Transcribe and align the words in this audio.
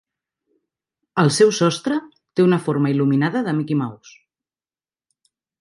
El 1.23 1.29
seu 1.35 1.51
sostre 1.57 1.99
té 2.39 2.47
una 2.47 2.61
forma 2.69 2.95
il·luminada 2.97 3.47
de 3.49 3.55
Mickey 3.59 3.81
Mouse. 3.83 4.21